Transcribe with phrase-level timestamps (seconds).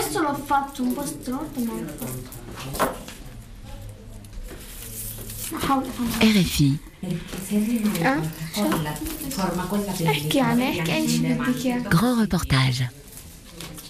[0.00, 2.98] Questo l'ho fatto un po' storto, ma l'ho fatto.
[6.20, 6.78] RFI.
[11.90, 12.88] Grand reportage.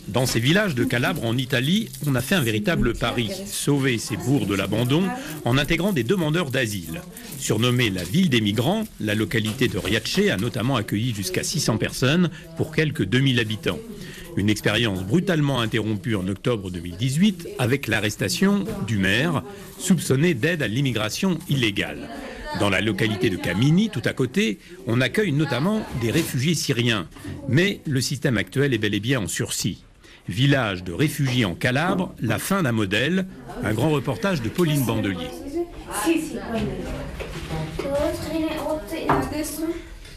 [0.09, 4.17] Dans ces villages de Calabre en Italie, on a fait un véritable pari, sauver ces
[4.17, 5.05] bourgs de l'abandon
[5.45, 7.03] en intégrant des demandeurs d'asile.
[7.39, 12.31] Surnommée la ville des migrants, la localité de Riace a notamment accueilli jusqu'à 600 personnes
[12.57, 13.79] pour quelques 2000 habitants.
[14.37, 19.43] Une expérience brutalement interrompue en octobre 2018 avec l'arrestation du maire,
[19.79, 22.09] soupçonné d'aide à l'immigration illégale.
[22.59, 27.07] Dans la localité de Kamini, tout à côté, on accueille notamment des réfugiés syriens.
[27.49, 29.85] Mais le système actuel est bel et bien en sursis.
[30.29, 33.27] Village de réfugiés en Calabre, la fin d'un modèle,
[33.63, 35.29] un grand reportage de Pauline Bandelier.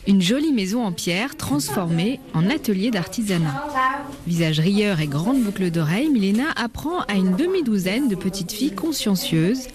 [0.06, 3.70] Une jolie maison en pierre transformée en atelier d'artisanat.
[4.28, 9.68] Visage rieur et grande boucle d'oreille, Milena apprend à une demi-douzaine de petites filles consciencieuses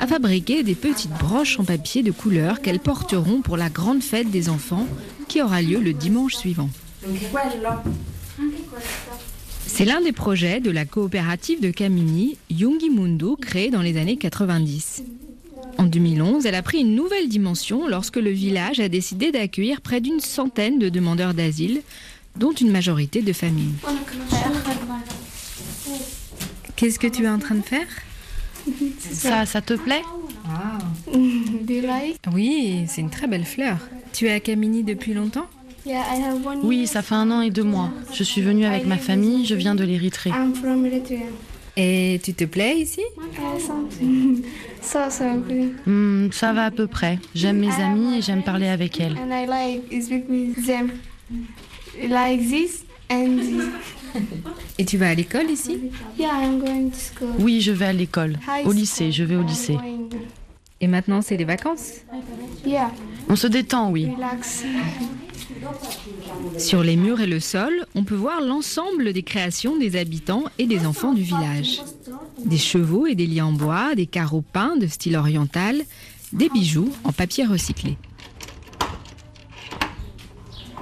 [0.00, 4.30] à fabriquer des petites broches en papier de couleur qu'elles porteront pour la grande fête
[4.30, 4.86] des enfants
[5.28, 6.70] qui aura lieu le dimanche suivant.
[9.66, 14.16] C'est l'un des projets de la coopérative de Camini, Yungi Mundo, créée dans les années
[14.16, 15.02] 90.
[15.84, 20.00] En 2011, elle a pris une nouvelle dimension lorsque le village a décidé d'accueillir près
[20.00, 21.82] d'une centaine de demandeurs d'asile,
[22.36, 23.74] dont une majorité de familles.
[26.74, 27.86] Qu'est-ce que tu es en train de faire?
[28.98, 30.00] Ça, ça te plaît?
[32.32, 33.76] Oui, c'est une très belle fleur.
[34.14, 35.48] Tu es à Camini depuis longtemps?
[36.62, 37.90] Oui, ça fait un an et deux mois.
[38.14, 40.30] Je suis venue avec ma famille, je viens de l'Érythrée.
[41.76, 43.02] Et tu te plais ici?
[44.80, 45.32] Ça, ça
[45.86, 47.18] Hmm, ça va à peu près.
[47.34, 49.16] J'aime mes amis et j'aime parler avec elles.
[49.18, 50.90] And I like speak with them.
[52.06, 53.64] Like this and this.
[54.78, 55.78] Et tu vas à l'école ici?
[56.18, 57.34] Yeah, I'm going to school.
[57.38, 58.38] Oui, je vais à l'école.
[58.64, 59.78] Au lycée, je vais au lycée.
[60.80, 61.92] Et maintenant, c'est les vacances?
[63.28, 64.08] On se détend, oui.
[66.58, 70.66] Sur les murs et le sol, on peut voir l'ensemble des créations des habitants et
[70.66, 71.82] des enfants du village.
[72.44, 75.82] Des chevaux et des lits en bois, des carreaux peints de style oriental,
[76.32, 77.96] des bijoux en papier recyclé.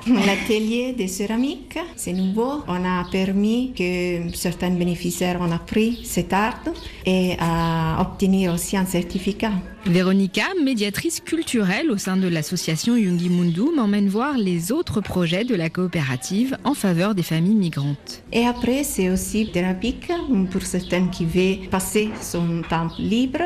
[0.06, 2.64] L'atelier de céramique, c'est nouveau.
[2.66, 6.58] On a permis que certains bénéficiaires ont appris cet art
[7.06, 9.52] et à obtenir aussi un certificat.
[9.86, 15.56] Véronica, médiatrice culturelle au sein de l'association Yungi Mundu, m'emmène voir les autres projets de
[15.56, 18.22] la coopérative en faveur des familles migrantes.
[18.32, 20.10] Et après, c'est aussi thérapeutique
[20.50, 23.40] pour certains qui veulent passer son temps libre,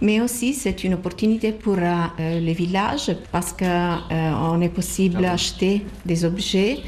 [0.00, 6.24] mais aussi c'est une opportunité pour euh, les villages parce qu'on est possible d'acheter des
[6.24, 6.78] objets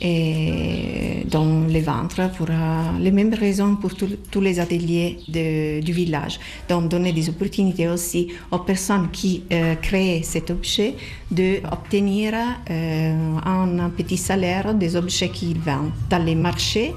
[0.00, 2.52] et dans les ventres pour euh,
[3.00, 6.38] les mêmes raisons pour tous- les ateliers du village.
[6.68, 10.94] Donc donner des opportunités aussi aux personnes qui euh, créent cet objet
[11.30, 12.34] d'obtenir
[12.70, 16.92] euh, un petit salaire des objets qu'ils vendent dans les marchés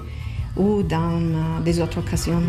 [0.58, 2.42] ou dans euh, des autres occasions.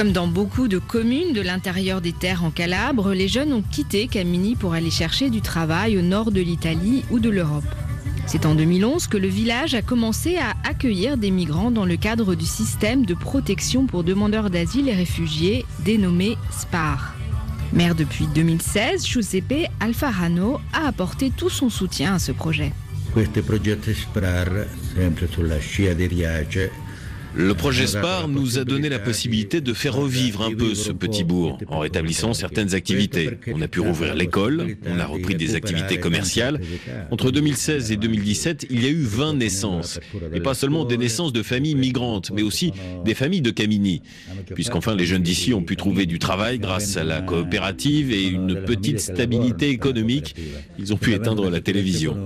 [0.00, 4.08] Comme dans beaucoup de communes de l'intérieur des terres en Calabre, les jeunes ont quitté
[4.08, 7.66] Camini pour aller chercher du travail au nord de l'Italie ou de l'Europe.
[8.24, 12.34] C'est en 2011 que le village a commencé à accueillir des migrants dans le cadre
[12.34, 17.14] du système de protection pour demandeurs d'asile et réfugiés dénommé SPAR.
[17.74, 22.72] Maire depuis 2016, Giuseppe Alfarano a apporté tout son soutien à ce projet.
[27.34, 31.22] Le projet SPAR nous a donné la possibilité de faire revivre un peu ce petit
[31.22, 33.30] bourg en rétablissant certaines activités.
[33.52, 36.60] On a pu rouvrir l'école, on a repris des activités commerciales.
[37.10, 40.00] Entre 2016 et 2017, il y a eu 20 naissances.
[40.34, 42.72] Et pas seulement des naissances de familles migrantes, mais aussi
[43.04, 44.02] des familles de Camini.
[44.54, 48.64] Puisqu'enfin les jeunes d'ici ont pu trouver du travail grâce à la coopérative et une
[48.64, 50.34] petite stabilité économique,
[50.78, 52.16] ils ont pu éteindre la télévision.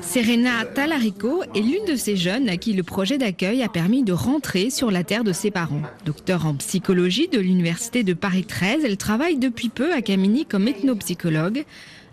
[0.00, 4.12] Serena Talarico est l'une de ces jeunes à qui le projet d'accueil a permis de
[4.12, 5.82] rentrer sur la terre de ses parents.
[6.04, 10.68] Docteur en psychologie de l'Université de Paris 13, elle travaille depuis peu à Camini comme
[10.68, 11.64] ethnopsychologue,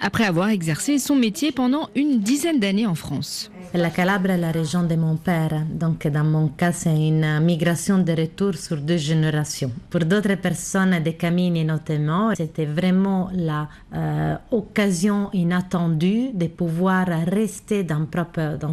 [0.02, 3.52] après avoir exercé son métier pendant une dizaine d'années en France.
[3.74, 8.00] La Calabre est la région de mon père, donc dans mon cas, c'est une migration
[8.00, 9.72] de retour sur deux générations.
[9.90, 17.84] Pour d'autres personnes de Camini notamment, c'était vraiment la euh, occasion inattendue de pouvoir rester
[17.86, 18.06] dans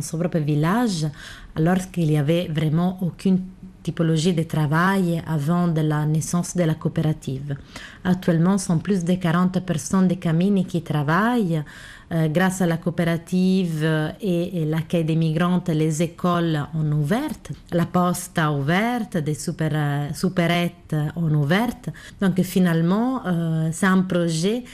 [0.01, 1.07] son propre village
[1.55, 3.41] alors qu'il n'y avait vraiment aucune
[3.89, 7.57] typologie de travail avant de la naissance de la coopérative.
[8.05, 11.63] Actuellement, sont plus de 40 personnes de Camini qui travaillent.
[12.11, 13.87] Euh, grâce à la coopérative
[14.21, 17.37] et, l'accueil des migrantes, les écoles ont ouvert,
[17.73, 21.77] la poste a ouvert, des super, euh, supérettes ont ouvert.
[22.21, 24.65] Donc finalement, euh, c'est un projet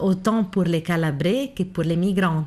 [0.00, 2.44] autant pour les Calabrais que pour les migrants.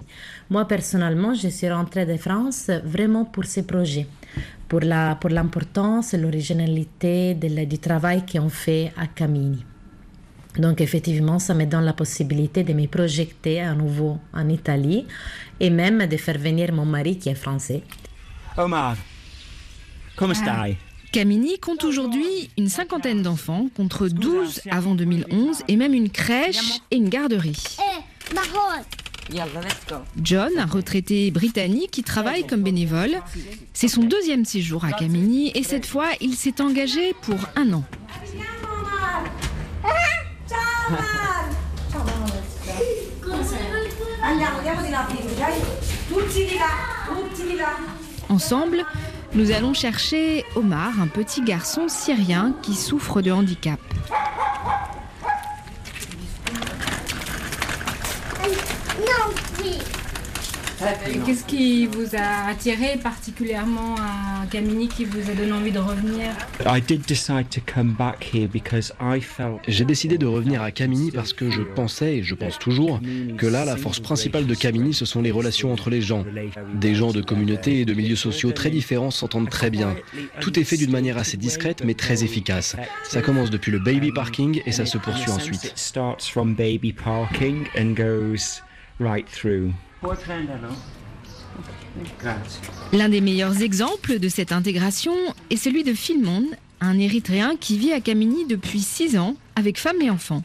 [0.49, 4.07] Moi personnellement, je suis rentrée de France vraiment pour ces projets
[5.19, 9.63] pour l'importance pour et l'originalité du travail qu'on fait à Camini.
[10.57, 15.05] Donc effectivement, ça me donne la possibilité de me projeter à nouveau en Italie
[15.59, 17.83] et même de faire venir mon mari qui est français.
[18.57, 18.97] Omar,
[20.15, 20.77] comment stai?
[21.11, 26.95] Camini compte aujourd'hui une cinquantaine d'enfants contre 12 avant 2011 et même une crèche et
[26.97, 27.77] une garderie.
[30.21, 33.17] John, un retraité britannique qui travaille comme bénévole,
[33.73, 37.83] c'est son deuxième séjour à Camini et cette fois il s'est engagé pour un an.
[48.29, 48.85] Ensemble,
[49.33, 53.79] nous allons chercher Omar, un petit garçon syrien qui souffre de handicap.
[61.25, 66.31] Qu'est-ce qui vous a attiré particulièrement à Camini qui vous a donné envie de revenir?
[69.67, 72.99] J'ai décidé de revenir à Camini parce que je pensais, et je pense toujours,
[73.37, 76.25] que là, la force principale de Camini, ce sont les relations entre les gens.
[76.73, 79.95] Des gens de communautés et de milieux sociaux très différents s'entendent très bien.
[80.41, 82.75] Tout est fait d'une manière assez discrète mais très efficace.
[83.03, 85.73] Ça commence depuis le baby parking et ça se poursuit ensuite.
[92.91, 95.13] L'un des meilleurs exemples de cette intégration
[95.49, 96.45] est celui de Philmon,
[96.81, 100.43] un Érythréen qui vit à Kamini depuis 6 ans avec femme et enfants.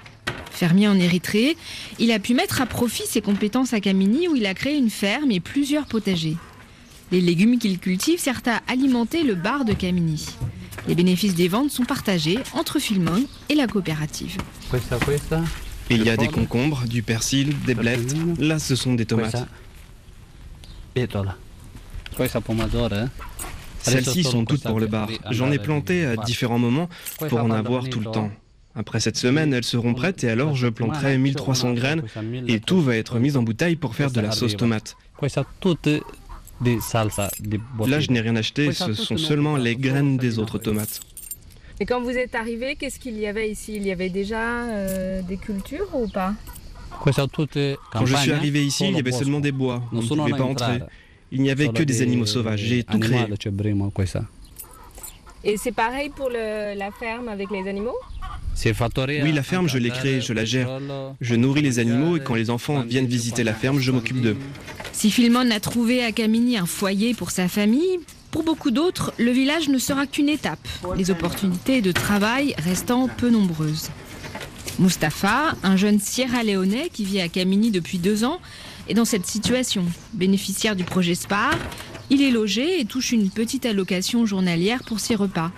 [0.51, 1.57] Fermier en Érythrée,
[1.99, 4.91] il a pu mettre à profit ses compétences à Kamini où il a créé une
[4.91, 6.37] ferme et plusieurs potagers.
[7.11, 10.27] Les légumes qu'il cultive servent à alimenter le bar de Kamini.
[10.87, 14.37] Les bénéfices des ventes sont partagés entre Philmon et la coopérative.
[15.91, 18.15] Il y a des concombres, du persil, des blettes.
[18.39, 19.47] Là, ce sont des tomates.
[23.81, 25.09] Celles-ci sont toutes pour le bar.
[25.31, 26.89] J'en ai planté à différents moments
[27.29, 28.31] pour en avoir tout le temps.
[28.75, 32.03] Après cette semaine, elles seront prêtes et alors je planterai 1300 graines
[32.47, 34.97] et tout va être mis en bouteille pour faire de la sauce tomate.
[37.87, 41.01] Là, je n'ai rien acheté, ce sont seulement les graines des autres tomates.
[41.81, 43.75] Et quand vous êtes arrivé, qu'est-ce qu'il y avait ici?
[43.77, 46.35] Il y avait déjà euh, des cultures ou pas?
[47.93, 49.83] Quand je suis arrivé ici, il y avait seulement des bois.
[49.93, 50.81] On ne pouvait pas entrer.
[51.31, 52.61] Il n'y avait que des animaux sauvages.
[52.61, 53.27] J'ai tout créé.
[55.45, 57.97] Et c'est pareil pour la ferme avec les animaux?
[58.65, 60.81] Oui, la ferme, je l'ai créée, je la gère.
[61.21, 64.37] Je nourris les animaux et quand les enfants viennent visiter la ferme, je m'occupe d'eux.
[64.93, 69.31] Si Philmon a trouvé à Camini un foyer pour sa famille, pour beaucoup d'autres, le
[69.31, 70.67] village ne sera qu'une étape,
[70.97, 73.91] les opportunités de travail restant peu nombreuses.
[74.79, 78.41] Mustapha, un jeune Sierra-Léonais qui vit à Camini depuis deux ans,
[78.89, 79.85] est dans cette situation.
[80.13, 81.55] Bénéficiaire du projet SPAR,
[82.11, 85.51] il est logé et touche une petite allocation journalière pour ses repas.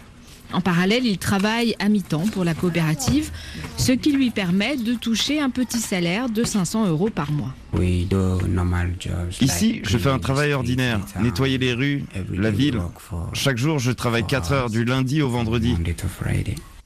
[0.53, 3.31] En parallèle, il travaille à mi-temps pour la coopérative,
[3.77, 7.55] ce qui lui permet de toucher un petit salaire de 500 euros par mois.
[9.41, 12.81] Ici, je fais un travail ordinaire, nettoyer les rues, la ville.
[13.33, 15.77] Chaque jour, je travaille 4 heures du lundi au vendredi.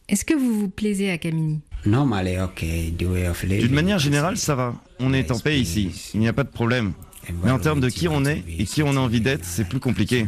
[0.08, 4.74] Est-ce que vous vous plaisez à Camini D'une manière générale, ça va.
[5.00, 6.10] On est en paix ici.
[6.14, 6.92] Il n'y a pas de problème.
[7.42, 9.80] Mais en termes de qui on est et qui on a envie d'être, c'est plus
[9.80, 10.26] compliqué.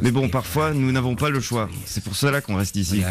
[0.00, 1.68] Mais bon, parfois, nous n'avons pas le choix.
[1.84, 3.02] C'est pour cela qu'on reste ici.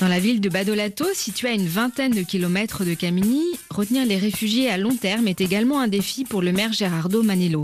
[0.00, 4.18] Dans la ville de Badolato, située à une vingtaine de kilomètres de Camini, retenir les
[4.18, 7.62] réfugiés à long terme est également un défi pour le maire Gerardo Manello.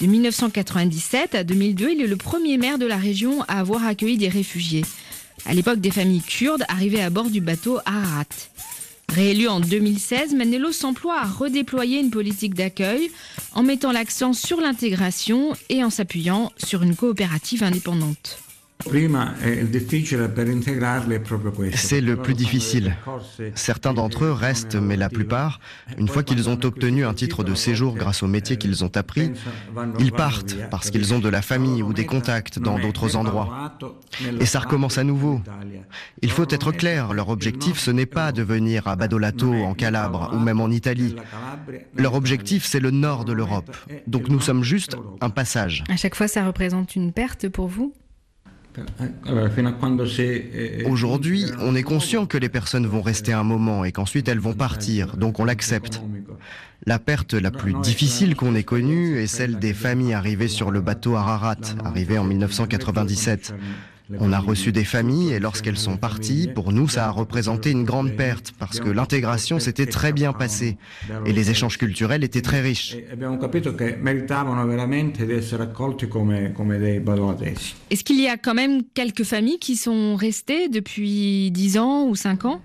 [0.00, 4.16] De 1997 à 2002, il est le premier maire de la région à avoir accueilli
[4.16, 4.84] des réfugiés.
[5.44, 8.24] À l'époque, des familles kurdes arrivaient à bord du bateau Ararat.
[9.08, 13.10] Réélu en 2016, Manello s'emploie à redéployer une politique d'accueil
[13.52, 18.38] en mettant l'accent sur l'intégration et en s'appuyant sur une coopérative indépendante.
[21.74, 22.96] C'est le plus difficile.
[23.54, 25.60] Certains d'entre eux restent, mais la plupart,
[25.98, 29.32] une fois qu'ils ont obtenu un titre de séjour grâce au métier qu'ils ont appris,
[29.98, 33.72] ils partent parce qu'ils ont de la famille ou des contacts dans d'autres endroits.
[34.40, 35.40] Et ça recommence à nouveau.
[36.22, 40.30] Il faut être clair, leur objectif, ce n'est pas de venir à Badolato, en Calabre,
[40.32, 41.16] ou même en Italie.
[41.96, 43.76] Leur objectif, c'est le nord de l'Europe.
[44.06, 45.84] Donc nous sommes juste un passage.
[45.88, 47.92] À chaque fois, ça représente une perte pour vous?
[50.86, 54.54] Aujourd'hui, on est conscient que les personnes vont rester un moment et qu'ensuite elles vont
[54.54, 56.02] partir, donc on l'accepte.
[56.84, 60.80] La perte la plus difficile qu'on ait connue est celle des familles arrivées sur le
[60.80, 63.54] bateau Ararat, arrivé en 1997.
[64.18, 67.84] On a reçu des familles et lorsqu'elles sont parties, pour nous, ça a représenté une
[67.84, 70.76] grande perte parce que l'intégration s'était très bien passée
[71.24, 72.96] et les échanges culturels étaient très riches.
[77.90, 82.14] Est-ce qu'il y a quand même quelques familles qui sont restées depuis 10 ans ou
[82.16, 82.60] 5 ans?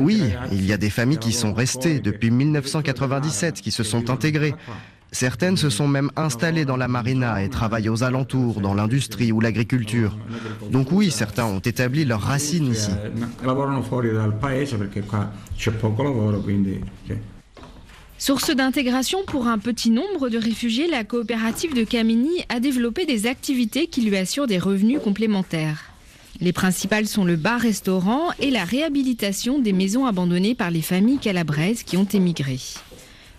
[0.00, 4.54] Oui, il y a des familles qui sont restées depuis 1997, qui se sont intégrées.
[5.14, 9.40] Certaines se sont même installées dans la marina et travaillent aux alentours, dans l'industrie ou
[9.40, 10.18] l'agriculture.
[10.72, 12.90] Donc oui, certains ont établi leurs racines ici.
[18.18, 23.28] Source d'intégration pour un petit nombre de réfugiés, la coopérative de Camini a développé des
[23.28, 25.92] activités qui lui assurent des revenus complémentaires.
[26.40, 31.84] Les principales sont le bar-restaurant et la réhabilitation des maisons abandonnées par les familles calabraises
[31.84, 32.58] qui ont émigré.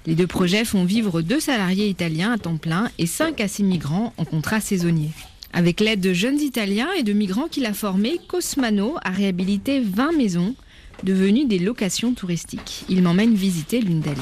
[0.08, 3.64] Les deux projets font vivre deux salariés italiens à temps plein et cinq à six
[3.64, 5.10] migrants en contrat saisonnier.
[5.52, 10.12] Avec l'aide de jeunes Italiens et de migrants qu'il a formés, Cosmano a réhabilité 20
[10.12, 10.54] maisons
[11.04, 12.86] devenues des locations touristiques.
[12.88, 14.18] Il m'emmène visiter l'une d'elles.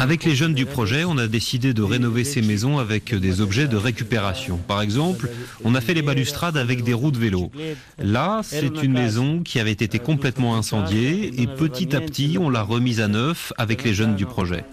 [0.00, 3.68] Avec les jeunes du projet, on a décidé de rénover ces maisons avec des objets
[3.68, 4.56] de récupération.
[4.56, 5.28] Par exemple,
[5.62, 7.50] on a fait les balustrades avec des roues de vélo.
[7.98, 12.62] Là, c'est une maison qui avait été complètement incendiée et petit à petit, on l'a
[12.62, 14.64] remise à neuf avec les jeunes du projet.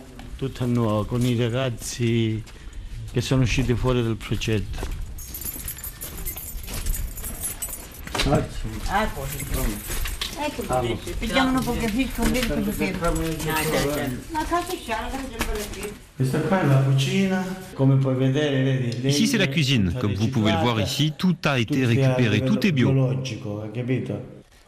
[19.04, 19.94] Ici, c'est la cuisine.
[20.00, 22.94] Comme vous pouvez le voir ici, tout a été récupéré, tout est bio.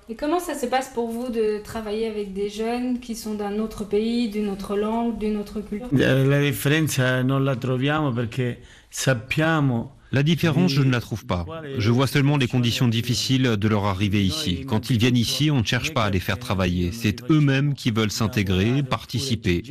[0.08, 3.58] Et comment ça se passe pour vous de travailler avec des jeunes qui sont d'un
[3.58, 5.88] autre pays, d'une autre langue, d'une autre culture?
[5.92, 11.46] La différence, non la troviamo perché sappiamo la différence, je ne la trouve pas.
[11.78, 14.64] Je vois seulement les conditions difficiles de leur arrivée ici.
[14.66, 16.94] Quand ils viennent ici, on ne cherche pas à les faire travailler.
[16.94, 19.62] C'est eux-mêmes qui veulent s'intégrer, participer.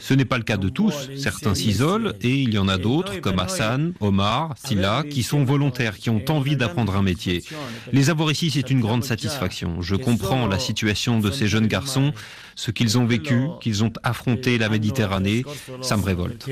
[0.00, 1.08] Ce n'est pas le cas de tous.
[1.16, 5.96] Certains s'isolent et il y en a d'autres, comme Hassan, Omar, Silla, qui sont volontaires,
[5.96, 7.44] qui ont envie d'apprendre un métier.
[7.92, 9.82] Les avoir ici, c'est une grande satisfaction.
[9.82, 12.12] Je comprends la situation de ces jeunes garçons,
[12.56, 15.44] ce qu'ils ont vécu, qu'ils ont affronté la Méditerranée.
[15.80, 16.50] Ça me révolte.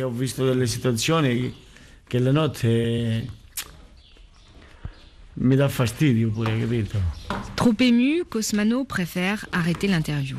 [7.56, 10.36] Trop ému, Cosmano préfère arrêter l'interview.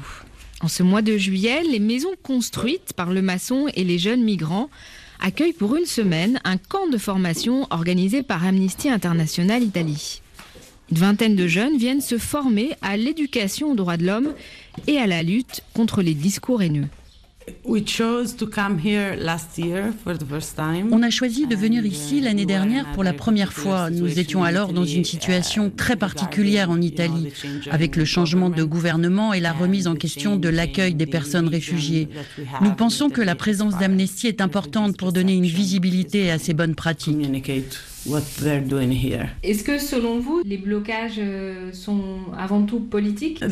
[0.62, 4.70] En ce mois de juillet, les maisons construites par le maçon et les jeunes migrants
[5.20, 10.22] accueillent pour une semaine un camp de formation organisé par Amnesty International Italie.
[10.92, 14.34] Une vingtaine de jeunes viennent se former à l'éducation aux droits de l'homme
[14.88, 16.88] et à la lutte contre les discours haineux.
[20.92, 23.90] On a choisi de venir ici l'année dernière pour la première fois.
[23.90, 27.30] Nous étions alors dans une situation très particulière en Italie,
[27.72, 32.10] avec le changement de gouvernement et la remise en question de l'accueil des personnes réfugiées.
[32.62, 36.76] Nous pensons que la présence d'Amnesty est importante pour donner une visibilité à ces bonnes
[36.76, 37.18] pratiques.
[39.44, 42.02] Est-ce que selon vous, les blocages euh, sont
[42.36, 43.44] avant tout politiques?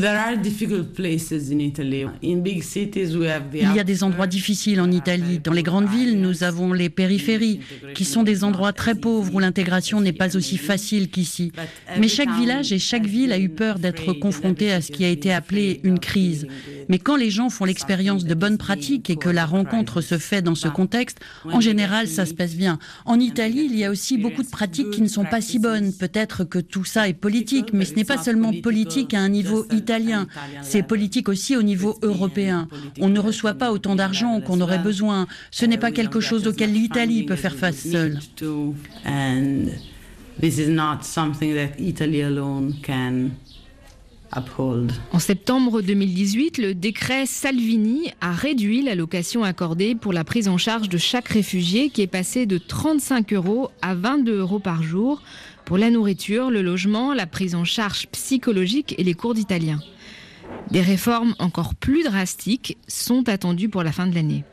[3.53, 5.39] Il y a des endroits difficiles en Italie.
[5.39, 7.59] Dans les grandes villes, nous avons les périphéries,
[7.93, 11.51] qui sont des endroits très pauvres où l'intégration n'est pas aussi facile qu'ici.
[11.99, 15.09] Mais chaque village et chaque ville a eu peur d'être confronté à ce qui a
[15.09, 16.47] été appelé une crise.
[16.89, 20.41] Mais quand les gens font l'expérience de bonnes pratiques et que la rencontre se fait
[20.41, 22.79] dans ce contexte, en général, ça se passe bien.
[23.05, 25.93] En Italie, il y a aussi beaucoup de pratiques qui ne sont pas si bonnes.
[25.93, 29.65] Peut-être que tout ça est politique, mais ce n'est pas seulement politique à un niveau
[29.71, 30.27] italien,
[30.61, 32.67] c'est politique aussi au niveau européen.
[32.99, 35.27] On ne reçoit pas autant d'argent qu'on aurait besoin.
[35.51, 38.19] Ce n'est pas quelque chose auquel l'Italie peut faire face seule.
[45.11, 50.87] En septembre 2018, le décret Salvini a réduit l'allocation accordée pour la prise en charge
[50.87, 55.21] de chaque réfugié qui est passé de 35 euros à 22 euros par jour
[55.65, 59.79] pour la nourriture, le logement, la prise en charge psychologique et les cours d'italien.
[60.71, 64.43] Des réformes encore plus drastiques sont attendues pour la fin de l'année.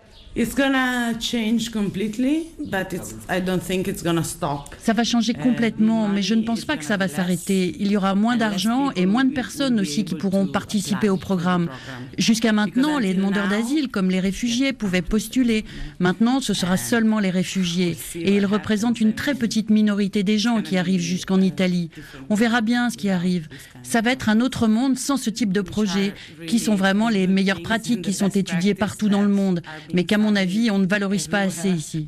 [4.78, 7.75] Ça va changer complètement, mais je ne pense pas que ça va s'arrêter.
[7.78, 11.71] Il y aura moins d'argent et moins de personnes aussi qui pourront participer au programme.
[12.19, 15.64] Jusqu'à maintenant, les demandeurs d'asile, comme les réfugiés, pouvaient postuler.
[16.00, 17.97] Maintenant, ce sera seulement les réfugiés.
[18.14, 21.88] Et ils représentent une très petite minorité des gens qui arrivent jusqu'en Italie.
[22.28, 23.49] On verra bien ce qui arrive.
[23.83, 26.12] Ça va être un autre monde sans ce type de projet,
[26.47, 29.62] qui sont vraiment les meilleures pratiques qui sont étudiées partout dans le monde,
[29.95, 32.06] mais qu'à mon avis, on ne valorise pas assez ici.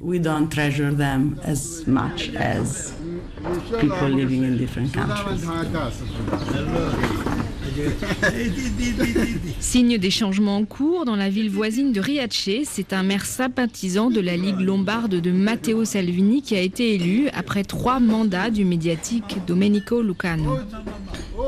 [9.60, 14.10] Signe des changements en cours dans la ville voisine de Riace, c'est un maire sympathisant
[14.10, 18.64] de la Ligue lombarde de Matteo Salvini qui a été élu après trois mandats du
[18.64, 20.56] médiatique Domenico Lucano.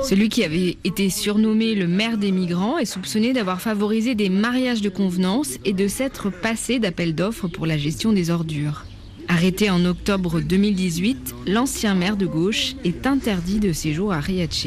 [0.02, 4.82] Celui qui avait été surnommé le maire des migrants est soupçonné d'avoir favorisé des mariages
[4.82, 8.84] de convenance et de s'être passé d'appels d'offres pour la gestion des ordures.
[9.28, 14.66] Arrêté en octobre 2018, l'ancien maire de gauche est interdit de séjour à Riace.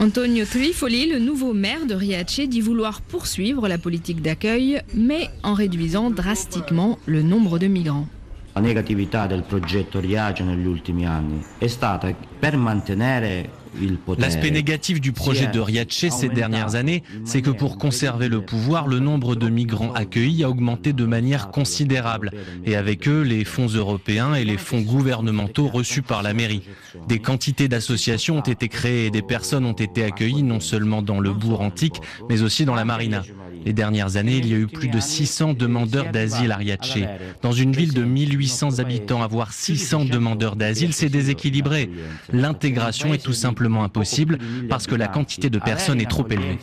[0.00, 5.54] Antonio Trifoli, le nouveau maire de Riace, dit vouloir poursuivre la politique d'accueil, mais en
[5.54, 8.06] réduisant drastiquement le nombre de migrants.
[8.54, 13.50] La negatività del progetto Riace negli ultimi anni è stata per mantenere
[14.18, 18.86] L'aspect négatif du projet de Riace ces dernières années, c'est que pour conserver le pouvoir,
[18.86, 22.30] le nombre de migrants accueillis a augmenté de manière considérable,
[22.64, 26.62] et avec eux les fonds européens et les fonds gouvernementaux reçus par la mairie.
[27.06, 31.20] Des quantités d'associations ont été créées et des personnes ont été accueillies non seulement dans
[31.20, 33.22] le bourg antique, mais aussi dans la marina.
[33.64, 36.78] Les dernières années, il y a eu plus de 600 demandeurs d'asile à Riace.
[37.42, 41.90] Dans une ville de 1800 habitants, avoir 600 demandeurs d'asile, c'est déséquilibré.
[42.32, 44.38] L'intégration est tout simplement impossible
[44.68, 46.58] parce que la quantité de personnes est trop élevée.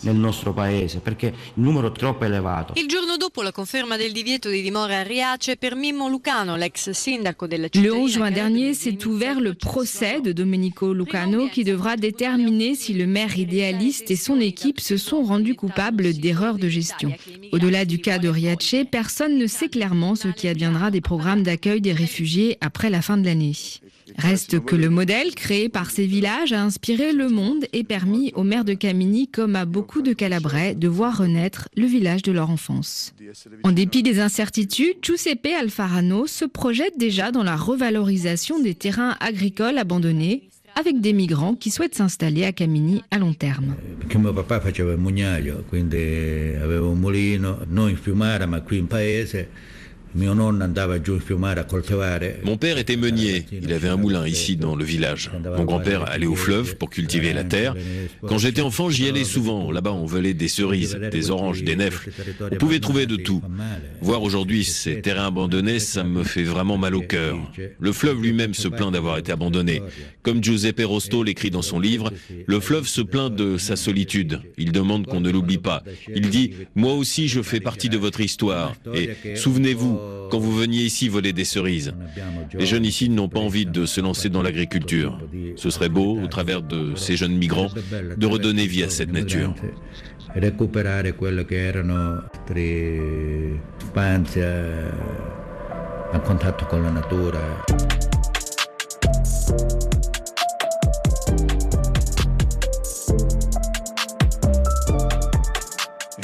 [0.00, 2.72] nel nostro paese perché il numero è troppo elevato.
[2.76, 6.90] Il giorno dopo la conferma del divieto di dimora a Riace per Mimmo Lucano, l'ex
[6.90, 7.80] sindaco della città.
[7.80, 12.94] Le 11 juin dernier s'est ouvert le procès de Domenico Lucano qui devra déterminer si
[12.94, 17.12] le maire idéaliste et son équipe se sont rendus coupables d'erreurs de gestion.
[17.52, 21.80] Au-delà du cas de Riace, personne ne sait clairement ce qui adviendra des programmes d'accueil
[21.80, 23.52] des réfugiés après la fin de l'année.
[24.18, 28.42] Reste que le modèle créé par ces villages a inspiré le monde et permis aux
[28.42, 32.50] maires de Camini, comme à beaucoup de Calabrais, de voir renaître le village de leur
[32.50, 33.14] enfance.
[33.62, 39.78] En dépit des incertitudes, Giuseppe Alfarano se projette déjà dans la revalorisation des terrains agricoles
[39.78, 40.48] abandonnés
[40.80, 43.74] avec des migrants qui souhaitent s'installer à Camini à long terme.
[50.14, 50.56] Mon
[52.56, 55.30] père était meunier, il avait un moulin ici dans le village.
[55.56, 57.76] Mon grand-père allait au fleuve pour cultiver la terre.
[58.26, 59.70] Quand j'étais enfant, j'y allais souvent.
[59.70, 62.10] Là-bas, on volait des cerises, des oranges, des nèfles.
[62.50, 63.40] On pouvait trouver de tout.
[64.00, 67.38] Voir aujourd'hui ces terrains abandonnés, ça me fait vraiment mal au cœur.
[67.78, 69.82] Le fleuve lui-même se plaint d'avoir été abandonné.
[70.22, 72.12] Comme Giuseppe Rosto l'écrit dans son livre,
[72.46, 74.40] le fleuve se plaint de sa solitude.
[74.58, 75.84] Il demande qu'on ne l'oublie pas.
[76.12, 78.74] Il dit, moi aussi je fais partie de votre histoire.
[78.92, 79.99] Et souvenez-vous,
[80.30, 81.92] quand vous veniez ici voler des cerises.
[82.54, 85.18] Les jeunes ici n'ont pas envie de se lancer dans l'agriculture.
[85.56, 87.68] Ce serait beau, au travers de ces jeunes migrants,
[88.16, 89.54] de redonner vie à cette nature.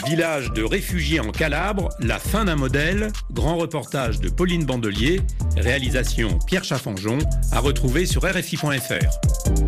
[0.06, 5.20] Village de réfugiés en Calabre, la fin d'un modèle, grand reportage de Pauline Bandelier,
[5.56, 7.18] réalisation Pierre Chaffanjon,
[7.50, 9.65] à retrouver sur RFI.fr.